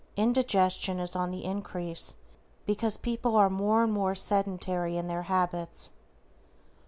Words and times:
Indigestion 0.15 0.99
is 0.99 1.15
on 1.15 1.29
the 1.29 1.43
increase 1.45 2.15
because 2.65 2.97
people 2.97 3.35
are 3.35 3.51
more 3.51 3.83
and 3.83 3.93
more 3.93 4.15
sedentary 4.15 4.97
in 4.97 5.07
their 5.07 5.21
habits. 5.29 5.91